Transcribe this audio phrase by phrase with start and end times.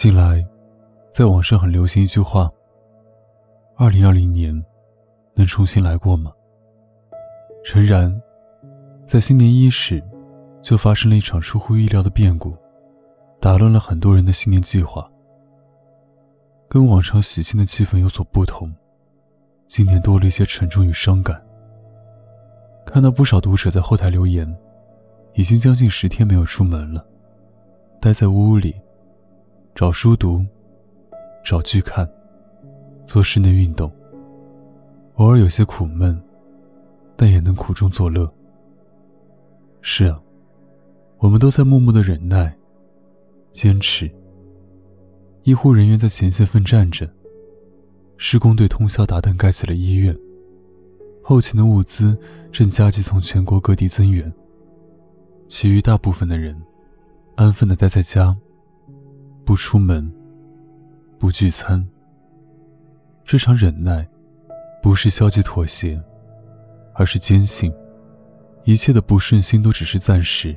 [0.00, 0.46] 近来，
[1.10, 2.48] 在网上很流行一句话
[3.74, 4.54] ：“二零二零年，
[5.34, 6.32] 能重新来过吗？”
[7.66, 8.22] 诚然，
[9.04, 10.00] 在新年伊始，
[10.62, 12.56] 就发生了一场出乎意料的变故，
[13.40, 15.10] 打乱了很多人的新年计划。
[16.68, 18.72] 跟往常喜庆的气氛有所不同，
[19.66, 21.44] 今年多了一些沉重与伤感。
[22.86, 24.48] 看到不少读者在后台留言，
[25.34, 27.04] 已经将近十天没有出门了，
[28.00, 28.80] 待在屋里。
[29.78, 30.44] 找书读，
[31.44, 32.04] 找剧看，
[33.06, 33.88] 做室内运动。
[35.14, 36.20] 偶尔有些苦闷，
[37.14, 38.28] 但也能苦中作乐。
[39.80, 40.20] 是啊，
[41.18, 42.52] 我们都在默默的忍耐、
[43.52, 44.10] 坚持。
[45.44, 47.08] 医护人员在前线奋战着，
[48.16, 50.12] 施工队通宵达旦盖起了医院，
[51.22, 52.18] 后勤的物资
[52.50, 54.34] 正加急从全国各地增援。
[55.46, 56.60] 其余大部分的人，
[57.36, 58.36] 安分的待在家。
[59.48, 60.12] 不出门，
[61.18, 61.82] 不聚餐。
[63.24, 64.06] 这场忍耐，
[64.82, 65.98] 不是消极妥协，
[66.92, 67.72] 而是坚信，
[68.64, 70.54] 一切的不顺心都只是暂时。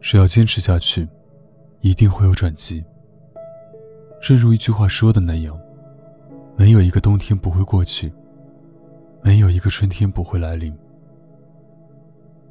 [0.00, 1.06] 只要坚持下去，
[1.82, 2.82] 一定会有转机。
[4.18, 5.60] 正如一句话说的那样，
[6.56, 8.10] 没有一个冬天不会过去，
[9.20, 10.74] 没有一个春天不会来临。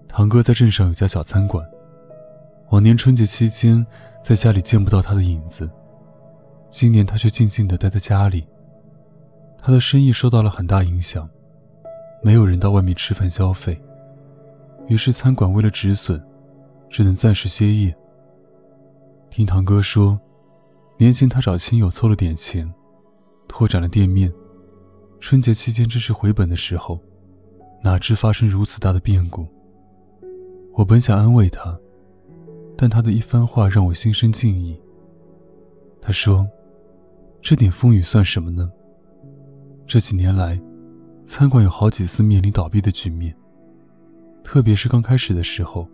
[0.08, 1.68] 堂哥在镇上有家小餐馆。
[2.70, 3.86] 往年春节期间，
[4.22, 5.70] 在家里见不到他的影子，
[6.70, 8.48] 今年他却静静地待在家里。
[9.62, 11.30] 他的生意受到了很大影响，
[12.24, 13.80] 没有人到外面吃饭消费，
[14.88, 16.22] 于是餐馆为了止损，
[16.90, 17.96] 只能暂时歇业。
[19.30, 20.20] 听堂哥说，
[20.98, 22.74] 年前他找亲友凑了点钱，
[23.48, 24.34] 拓展了店面，
[25.20, 27.00] 春节期间正是回本的时候，
[27.84, 29.48] 哪知发生如此大的变故。
[30.74, 31.78] 我本想安慰他。
[32.84, 34.78] 但他的一番话让我心生敬意。
[36.02, 36.46] 他说
[37.42, 38.70] ：“这点风雨算什么呢？
[39.88, 40.62] 这几年来，
[41.26, 43.34] 餐馆有好几次面临倒闭的局面，
[44.44, 45.88] 特别是刚开始的时候，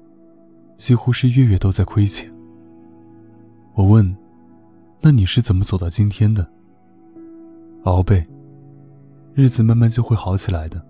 [0.78, 2.34] 几乎是月月都在亏钱。”
[3.78, 4.18] 我问
[5.00, 6.52] ：“那你是怎么走到今天的？”
[7.86, 8.28] 熬呗，
[9.36, 10.84] 日子慢慢就会好起来的。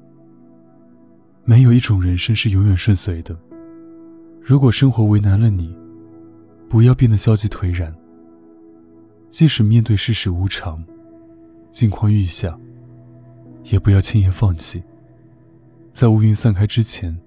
[1.43, 3.37] 没有一种人生是永远顺遂的。
[4.41, 5.77] 如果生活为难了你，
[6.69, 7.93] 不要变得消极颓然。
[9.29, 10.83] 即使面对世事无常，
[11.71, 12.57] 境况愈下，
[13.63, 14.81] 也不要轻言放弃。
[15.91, 17.19] 在乌云散开之前，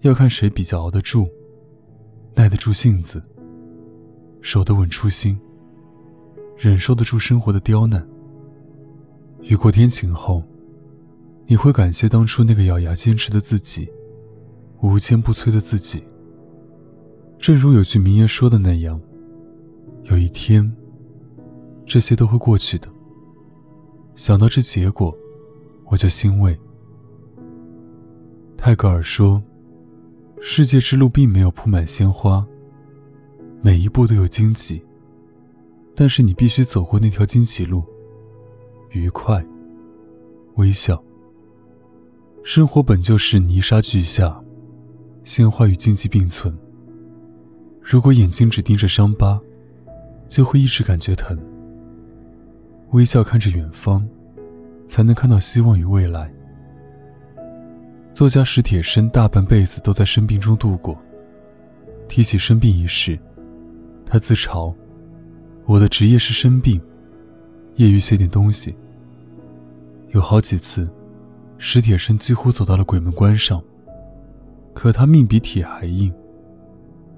[0.00, 1.28] 要看谁比较熬得住，
[2.34, 3.22] 耐得住性子，
[4.42, 5.38] 守得稳初心，
[6.56, 8.06] 忍受得住生活的刁难。
[9.42, 10.42] 雨过天晴后，
[11.46, 13.90] 你会感谢当初那个咬牙坚持的自己，
[14.82, 16.02] 无坚不摧的自己。
[17.38, 19.00] 正如有句名言说的那样，
[20.04, 20.70] 有一天，
[21.86, 22.88] 这些都会过去的。
[24.16, 25.16] 想到这结果，
[25.86, 26.58] 我就欣慰。
[28.56, 29.40] 泰戈尔说
[30.42, 32.44] ：“世界之路并没有铺满鲜花，
[33.62, 34.82] 每一步都有荆棘，
[35.94, 37.84] 但是你必须走过那条荆棘路，
[38.90, 39.46] 愉快，
[40.56, 41.00] 微笑。
[42.42, 44.42] 生活本就是泥沙俱下，
[45.22, 46.52] 鲜花与荆棘并存。”
[47.90, 49.40] 如果眼睛只盯着伤疤，
[50.28, 51.38] 就会一直感觉疼。
[52.90, 54.06] 微笑看着远方，
[54.86, 56.30] 才能看到希望与未来。
[58.12, 61.00] 作家史铁生大半辈子都在生病中度过。
[62.08, 63.18] 提起生病一事，
[64.04, 64.74] 他自嘲
[65.64, 66.78] ：“我的职业是生病，
[67.76, 68.76] 业余写点东西。”
[70.12, 70.90] 有好几次，
[71.56, 73.62] 史铁生几乎走到了鬼门关上，
[74.74, 76.12] 可他命比铁还硬。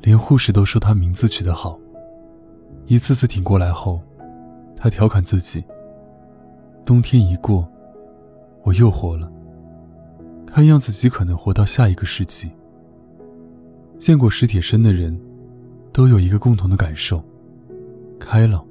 [0.02, 1.79] 连护士都说他名字取得好。
[2.87, 4.00] 一次次挺过来后，
[4.76, 5.62] 他调侃自己
[6.85, 7.69] ：“冬天一过，
[8.62, 9.31] 我又活了。
[10.47, 12.50] 看样子极可能活到下一个世纪。”
[13.99, 15.20] 见过史铁生的人，
[15.93, 17.23] 都有一个共同的感受：
[18.19, 18.67] 开朗。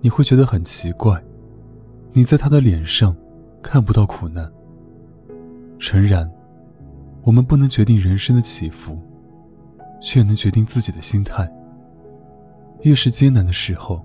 [0.00, 1.22] 你会觉得很奇怪，
[2.12, 3.14] 你在他的脸上
[3.62, 4.50] 看不到苦难。
[5.78, 6.30] 诚然，
[7.22, 8.98] 我们不能决定人生的起伏，
[10.00, 11.50] 却能决定自己的心态。
[12.82, 14.04] 越是艰难的时候，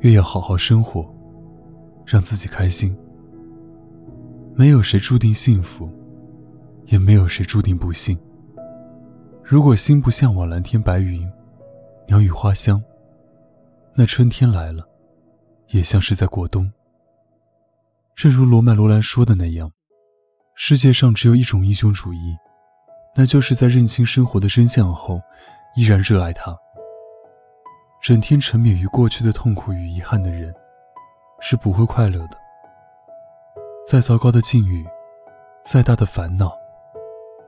[0.00, 1.08] 越要好好生活，
[2.06, 2.96] 让自己开心。
[4.54, 5.90] 没有谁注定幸福，
[6.86, 8.18] 也没有谁注定不幸。
[9.44, 11.30] 如果心不向往蓝天白云、
[12.06, 12.82] 鸟语花香，
[13.94, 14.88] 那春天来了，
[15.68, 16.70] 也像是在过冬。
[18.14, 19.70] 正如罗曼·罗兰说的那样。
[20.60, 22.36] 世界上只有一种英雄主义，
[23.14, 25.20] 那就是在认清生活的真相后，
[25.74, 26.56] 依然热爱它。
[28.00, 30.54] 整天沉湎于过去的痛苦与遗憾的人，
[31.40, 32.38] 是不会快乐的。
[33.84, 34.86] 再糟糕的境遇，
[35.64, 36.56] 再大的烦恼，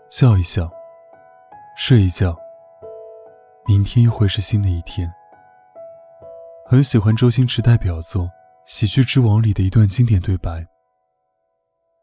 [0.09, 0.69] 笑一笑，
[1.77, 2.37] 睡一觉，
[3.67, 5.13] 明天又会是新的一天。
[6.67, 8.25] 很喜欢周星驰代表作
[8.65, 10.67] 《喜剧之王》里的一段经典对白。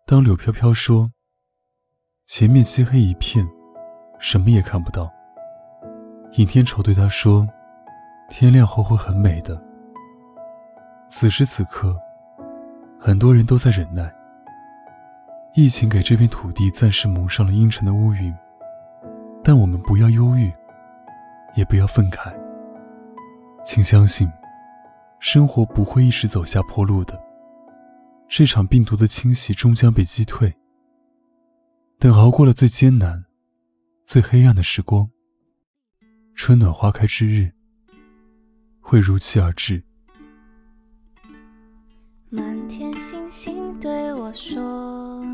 [0.06, 1.12] 当柳飘飘说
[2.28, 3.48] ：“前面漆黑一片，
[4.20, 5.10] 什么也看不到。”
[6.36, 7.48] 尹天仇对他说
[8.30, 9.60] ：“天亮后会很美的。”
[11.08, 11.98] 此时此刻，
[13.00, 14.14] 很多人都在忍耐。
[15.56, 18.36] 疫情给这片土地暂时蒙上了阴沉的乌云，
[19.42, 20.52] 但我们不要忧郁，
[21.56, 22.36] 也不要愤慨。
[23.64, 24.30] 请相信，
[25.20, 27.18] 生活不会一直走下坡路的。
[28.28, 30.54] 这场病毒的侵袭终将被击退。
[32.00, 33.26] 等熬过了最艰难、
[34.04, 35.10] 最黑暗的时光，
[36.36, 37.52] 春暖花开之日
[38.80, 39.84] 会如期而至。
[42.30, 45.26] 满天星星对我说：“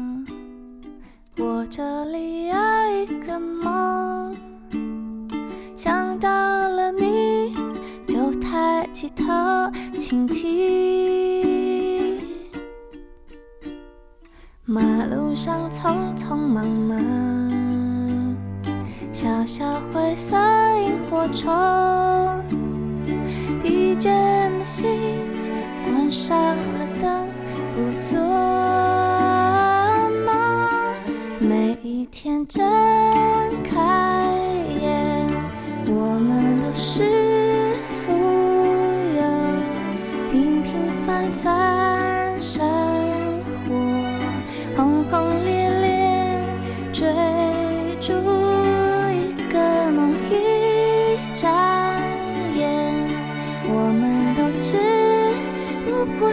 [1.36, 2.56] 我这里有
[3.04, 4.33] 一个梦，
[5.75, 7.54] 想到了你
[8.07, 9.25] 就抬起头
[10.00, 11.32] 倾听。”
[14.74, 16.98] 马路上匆匆忙忙，
[19.12, 20.36] 小小灰色
[20.80, 22.42] 萤火虫，
[23.62, 24.10] 疲倦
[24.58, 24.90] 的心
[25.86, 27.28] 关上了灯，
[27.75, 28.20] 不做
[30.25, 30.34] 梦。
[31.40, 32.66] 每一天真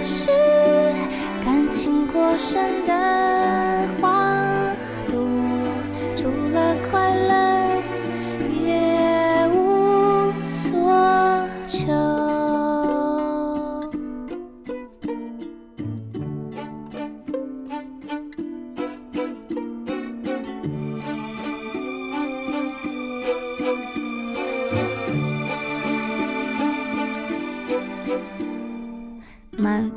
[0.02, 0.49] 是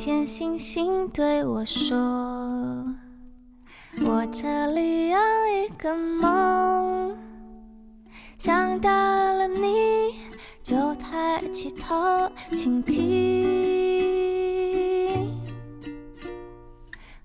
[0.06, 1.96] 天星星对我说
[4.04, 7.16] ：“我这里有一个梦，
[8.38, 10.16] 想到了你
[10.62, 11.96] 就抬起头
[12.54, 13.02] 倾听。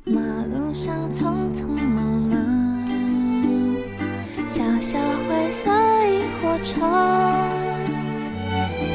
[0.06, 2.38] 马路上匆匆忙忙，
[4.46, 5.68] 小小灰色
[6.06, 6.80] 萤火虫，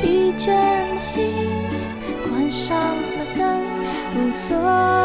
[0.02, 0.48] 疲倦
[0.96, 1.34] 的心
[2.30, 2.80] 关上。”
[4.44, 5.03] 错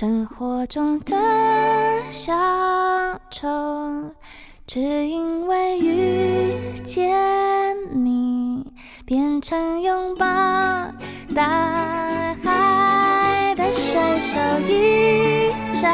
[0.00, 1.14] 生活中的
[2.08, 2.32] 小
[3.30, 3.46] 丑
[4.66, 7.12] 只因为遇见
[7.92, 8.64] 你
[9.04, 10.24] 变成拥抱
[11.34, 15.92] 大海的水手一眨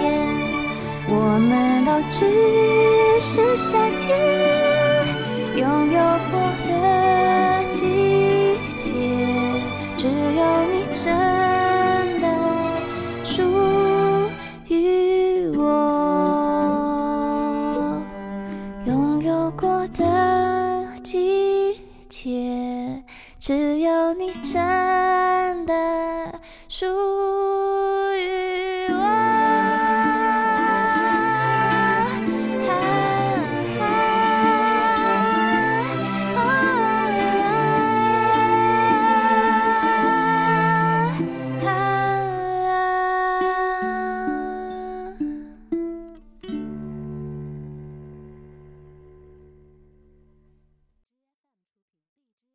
[0.00, 0.26] 眼。
[1.06, 4.18] 我们都只是夏天
[5.58, 6.00] 拥有
[6.30, 8.94] 过的季节
[9.98, 11.41] 只有你真